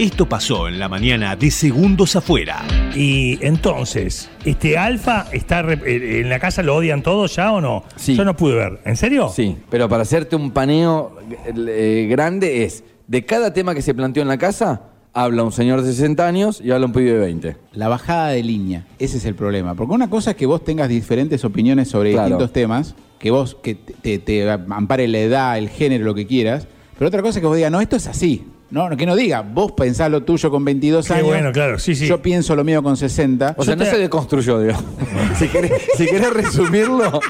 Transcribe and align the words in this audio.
Esto 0.00 0.26
pasó 0.26 0.66
en 0.66 0.78
la 0.78 0.88
mañana 0.88 1.36
de 1.36 1.50
Segundos 1.50 2.16
Afuera. 2.16 2.62
Y 2.96 3.38
entonces, 3.44 4.30
¿este 4.46 4.78
Alfa 4.78 5.26
está 5.30 5.60
re- 5.60 5.78
eh, 5.84 6.20
en 6.22 6.30
la 6.30 6.38
casa 6.38 6.62
lo 6.62 6.74
odian 6.76 7.02
todos 7.02 7.36
ya 7.36 7.52
o 7.52 7.60
no? 7.60 7.84
Sí. 7.96 8.16
Yo 8.16 8.24
no 8.24 8.34
pude 8.34 8.54
ver. 8.54 8.80
¿En 8.86 8.96
serio? 8.96 9.28
Sí, 9.28 9.58
pero 9.68 9.90
para 9.90 10.02
hacerte 10.04 10.36
un 10.36 10.52
paneo 10.52 11.16
eh, 11.54 12.06
grande 12.10 12.64
es, 12.64 12.82
de 13.08 13.26
cada 13.26 13.52
tema 13.52 13.74
que 13.74 13.82
se 13.82 13.92
planteó 13.92 14.22
en 14.22 14.28
la 14.28 14.38
casa, 14.38 14.84
habla 15.12 15.42
un 15.42 15.52
señor 15.52 15.82
de 15.82 15.92
60 15.92 16.26
años 16.26 16.62
y 16.64 16.70
habla 16.70 16.86
un 16.86 16.92
pibe 16.92 17.12
de 17.12 17.18
20. 17.18 17.56
La 17.74 17.88
bajada 17.88 18.28
de 18.28 18.42
línea, 18.42 18.86
ese 18.98 19.18
es 19.18 19.26
el 19.26 19.34
problema. 19.34 19.74
Porque 19.74 19.92
una 19.92 20.08
cosa 20.08 20.30
es 20.30 20.36
que 20.38 20.46
vos 20.46 20.64
tengas 20.64 20.88
diferentes 20.88 21.44
opiniones 21.44 21.88
sobre 21.90 22.12
Claro. 22.12 22.26
distintos 22.28 22.52
temas, 22.54 22.94
que 23.18 23.30
vos 23.30 23.54
que 23.62 23.74
te, 23.74 24.18
te 24.18 24.50
ampare 24.50 25.06
la 25.08 25.18
edad, 25.18 25.58
el 25.58 25.68
género, 25.68 26.06
lo 26.06 26.14
que 26.14 26.26
quieras, 26.26 26.66
pero 26.98 27.08
otra 27.08 27.20
cosa 27.20 27.38
es 27.38 27.42
que 27.42 27.46
vos 27.46 27.56
digas, 27.56 27.70
no, 27.70 27.82
esto 27.82 27.96
es 27.96 28.06
así. 28.06 28.46
No, 28.70 28.88
que 28.96 29.04
no 29.06 29.16
diga, 29.16 29.40
vos 29.42 29.72
pensás 29.72 30.10
lo 30.10 30.22
tuyo 30.22 30.50
con 30.50 30.64
22 30.64 31.06
Qué 31.06 31.14
años. 31.14 31.26
bueno, 31.26 31.50
claro, 31.52 31.78
sí, 31.78 31.94
sí. 31.96 32.06
Yo 32.06 32.22
pienso 32.22 32.54
lo 32.54 32.62
mío 32.64 32.82
con 32.82 32.96
60. 32.96 33.54
O 33.58 33.64
sea, 33.64 33.74
no 33.76 33.84
te- 33.84 33.90
se 33.90 33.98
deconstruyó, 33.98 34.60
digo. 34.60 34.78
si, 35.38 35.48
querés, 35.48 35.72
si 35.96 36.06
querés 36.06 36.32
resumirlo. 36.32 37.20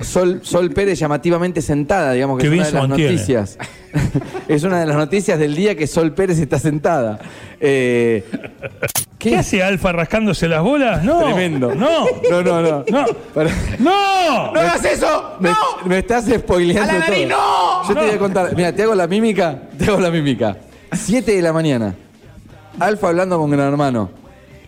Sol, 0.00 0.40
Sol 0.44 0.70
Pérez 0.70 0.98
llamativamente 0.98 1.62
sentada, 1.62 2.12
digamos 2.12 2.36
que 2.38 2.42
Qué 2.42 2.46
es 2.48 2.52
bien 2.52 2.60
una 2.62 2.68
de 2.68 2.72
las 2.74 2.88
mantiene. 2.88 3.12
noticias. 3.12 3.58
es 4.48 4.62
una 4.62 4.80
de 4.80 4.86
las 4.86 4.96
noticias 4.96 5.38
del 5.38 5.56
día 5.56 5.74
que 5.74 5.86
Sol 5.86 6.12
Pérez 6.12 6.38
está 6.38 6.58
sentada. 6.58 7.18
Eh, 7.58 8.22
¿Qué, 9.18 9.36
hace 9.36 9.62
Alfa 9.62 9.92
rascándose 9.92 10.46
las 10.48 10.62
bolas? 10.62 11.02
No. 11.02 11.20
Tremendo. 11.24 11.74
No. 11.74 12.04
No, 12.30 12.42
no, 12.42 12.60
no. 12.62 12.84
No. 12.90 13.06
Para- 13.34 13.50
¡No! 13.78 14.52
¡No 14.52 14.60
hagas 14.60 14.84
eso! 14.84 15.36
Me, 15.40 15.50
me 15.86 15.98
estás 15.98 16.26
spoileando 16.26 16.90
¡A 16.90 16.94
la 16.94 16.98
nariz, 17.00 17.28
todo. 17.28 17.38
no! 17.38 17.55
Yo 17.88 17.94
te 17.94 18.00
voy 18.00 18.10
a 18.10 18.18
contar. 18.18 18.54
Mira, 18.56 18.72
te 18.72 18.82
hago 18.82 18.94
la 18.94 19.06
mímica. 19.06 19.58
Te 19.78 19.86
hago 19.86 20.00
la 20.00 20.10
mímica. 20.10 20.56
7 20.92 21.32
de 21.36 21.42
la 21.42 21.52
mañana. 21.52 21.94
Alfa 22.78 23.08
hablando 23.08 23.38
con 23.38 23.50
Gran 23.50 23.68
Hermano. 23.68 24.10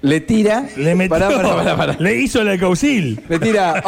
Le 0.00 0.20
tira. 0.20 0.64
Le 0.76 0.94
metió. 0.94 1.18
Pará, 1.18 1.28
pará, 1.30 1.56
pará, 1.56 1.76
pará. 1.76 1.96
Le 1.98 2.14
hizo 2.16 2.42
la 2.44 2.56
caucil. 2.58 3.20
Le 3.28 3.38
tira. 3.38 3.82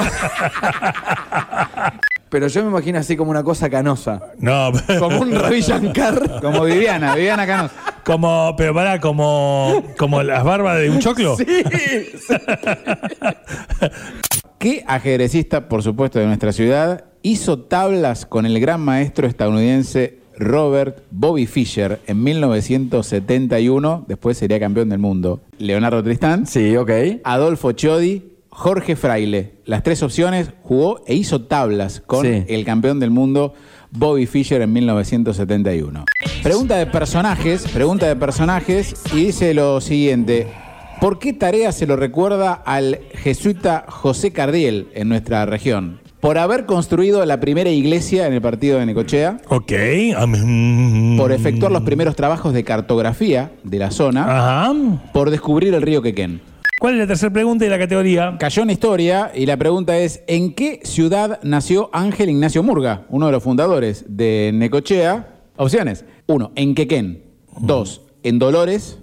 Pero 2.29 2.47
yo 2.47 2.63
me 2.63 2.71
imagino 2.71 2.99
así 2.99 3.17
como 3.17 3.31
una 3.33 3.43
cosa 3.43 3.69
canosa. 3.69 4.21
No, 4.39 4.71
Como 4.99 5.21
un 5.21 5.35
Ravi 5.35 5.61
Shankar. 5.63 6.41
Como 6.41 6.65
Viviana, 6.65 7.15
Viviana 7.17 7.45
Canos. 7.47 7.73
como, 8.05 8.55
pero 8.57 8.73
pará, 8.73 9.01
como, 9.01 9.83
como 9.99 10.23
las 10.23 10.45
barbas 10.45 10.79
de 10.79 10.91
un 10.91 11.01
choclo. 11.01 11.37
¿Qué 14.59 14.85
ajedrecista, 14.87 15.69
por 15.69 15.83
supuesto, 15.83 16.19
de 16.21 16.27
nuestra 16.27 16.53
ciudad 16.53 17.05
hizo 17.23 17.59
tablas 17.61 18.27
con 18.27 18.47
el 18.47 18.59
gran 18.61 18.81
maestro 18.81 19.27
estadounidense 19.27 20.19
Robert 20.39 21.03
Bobby 21.11 21.47
Fischer 21.47 22.01
en 22.07 22.23
1971? 22.23 24.05
Después 24.09 24.39
sería 24.39 24.59
campeón 24.61 24.89
del 24.89 24.99
mundo. 24.99 25.41
Leonardo 25.59 26.03
Tristán, 26.03 26.47
Sí, 26.47 26.77
ok. 26.77 26.91
Adolfo 27.25 27.73
Chiodi, 27.73 28.23
Jorge 28.51 28.97
Fraile. 28.97 29.53
Las 29.65 29.83
tres 29.83 30.03
opciones 30.03 30.51
jugó 30.63 31.03
e 31.07 31.15
hizo 31.15 31.43
tablas 31.43 32.01
con 32.07 32.25
Sí. 32.27 32.45
el 32.49 32.65
campeón 32.65 33.01
del 33.01 33.11
mundo 33.11 33.55
Bobby 33.93 34.27
Fischer 34.27 34.63
en 34.63 34.73
1971. 34.73 36.05
Pregunta 36.43 36.77
de 36.77 36.87
personajes, 36.87 37.67
pregunta 37.69 38.07
de 38.07 38.17
personajes 38.17 38.95
y 39.13 39.27
dice 39.27 39.53
lo 39.55 39.81
siguiente. 39.81 40.47
¿Por 41.01 41.19
qué 41.19 41.33
tarea 41.33 41.73
se 41.73 41.87
lo 41.87 41.97
recuerda 41.97 42.53
al 42.53 43.01
jesuita 43.15 43.85
José 43.89 44.33
Cardiel 44.33 44.89
en 44.95 45.09
nuestra 45.09 45.47
región? 45.47 46.01
Por 46.21 46.37
haber 46.37 46.67
construido 46.67 47.25
la 47.25 47.41
primera 47.41 47.71
iglesia 47.71 48.27
en 48.27 48.35
el 48.35 48.43
partido 48.43 48.79
de 48.79 48.85
Necochea, 48.87 49.39
Ok. 49.49 49.73
am- 50.17 51.17
por 51.17 51.33
efectuar 51.33 51.73
los 51.73 51.83
primeros 51.83 52.15
trabajos 52.15 52.53
de 52.53 52.63
cartografía 52.63 53.53
de 53.65 53.79
la 53.79 53.91
zona, 53.91 54.25
Ajá. 54.69 54.75
por 55.15 55.31
descubrir 55.31 55.73
el 55.73 55.81
río 55.81 56.03
Quequén. 56.03 56.43
¿Cuál 56.79 56.95
es 56.95 57.01
la 57.01 57.07
tercera 57.07 57.33
pregunta 57.33 57.65
de 57.65 57.71
la 57.71 57.79
categoría? 57.79 58.37
Cayó 58.39 58.63
en 58.63 58.71
historia 58.71 59.33
y 59.35 59.47
la 59.47 59.57
pregunta 59.57 59.97
es, 59.99 60.23
¿en 60.27 60.55
qué 60.55 60.81
ciudad 60.83 61.39
nació 61.43 61.89
Ángel 61.93 62.29
Ignacio 62.31 62.63
Murga, 62.63 63.07
uno 63.09 63.27
de 63.27 63.33
los 63.33 63.43
fundadores 63.43 64.05
de 64.09 64.51
Necochea? 64.55 65.29
Opciones. 65.57 66.05
Uno, 66.27 66.53
en 66.55 66.75
Quequén. 66.75 67.23
Dos, 67.59 68.03
en 68.23 68.39
Dolores. 68.39 68.99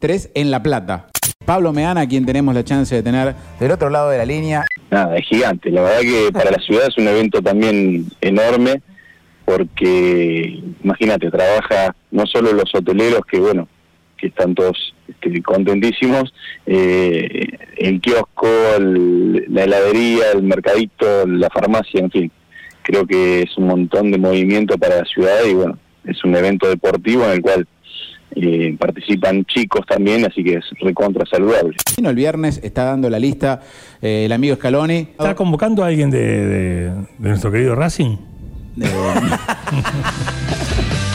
Tres, 0.00 0.30
en 0.34 0.50
La 0.50 0.64
Plata. 0.64 1.08
Pablo 1.44 1.72
Meana, 1.72 2.06
quien 2.08 2.24
tenemos 2.24 2.54
la 2.54 2.64
chance 2.64 2.94
de 2.94 3.02
tener 3.02 3.34
del 3.60 3.70
otro 3.70 3.90
lado 3.90 4.10
de 4.10 4.18
la 4.18 4.24
línea. 4.24 4.64
Nada, 4.90 5.16
es 5.16 5.26
gigante. 5.26 5.70
La 5.70 5.82
verdad 5.82 6.00
que 6.00 6.32
para 6.32 6.50
la 6.50 6.58
ciudad 6.58 6.86
es 6.88 6.96
un 6.98 7.08
evento 7.08 7.42
también 7.42 8.06
enorme 8.20 8.80
porque, 9.44 10.60
imagínate, 10.84 11.30
trabaja 11.30 11.94
no 12.10 12.26
solo 12.26 12.52
los 12.52 12.72
hoteleros 12.74 13.22
que, 13.30 13.38
bueno, 13.40 13.68
que 14.16 14.28
están 14.28 14.54
todos 14.54 14.94
este, 15.08 15.42
contentísimos, 15.42 16.32
eh, 16.66 17.48
el 17.76 18.00
kiosco, 18.00 18.48
el- 18.78 19.44
la 19.48 19.64
heladería, 19.64 20.30
el 20.34 20.42
mercadito, 20.44 21.26
la 21.26 21.48
farmacia, 21.50 22.00
en 22.00 22.10
fin. 22.10 22.30
Creo 22.82 23.06
que 23.06 23.42
es 23.42 23.56
un 23.58 23.66
montón 23.66 24.10
de 24.10 24.18
movimiento 24.18 24.78
para 24.78 24.98
la 24.98 25.04
ciudad 25.04 25.44
y, 25.48 25.54
bueno, 25.54 25.76
es 26.04 26.22
un 26.24 26.36
evento 26.36 26.68
deportivo 26.68 27.24
en 27.24 27.32
el 27.32 27.42
cual 27.42 27.66
eh, 28.36 28.74
participan 28.78 29.44
chicos 29.44 29.84
también, 29.86 30.24
así 30.24 30.42
que 30.44 30.54
es 30.54 30.64
recontra 30.80 31.26
saludable. 31.26 31.76
El 32.02 32.14
viernes, 32.14 32.60
está 32.62 32.84
dando 32.84 33.10
la 33.10 33.18
lista 33.18 33.60
eh, 34.00 34.24
el 34.26 34.32
amigo 34.32 34.54
Scaloni. 34.56 35.08
¿Está 35.12 35.34
convocando 35.34 35.82
a 35.84 35.88
alguien 35.88 36.10
de, 36.10 36.18
de- 36.46 36.90
de 36.90 37.28
nuestro 37.28 37.50
querido 37.52 37.74
Racing? 37.74 38.16
Eh, 38.80 38.86